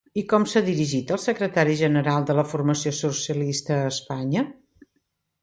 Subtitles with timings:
[0.19, 4.45] I com s'ha dirigit al secretari general de la formació socialista a Espanya?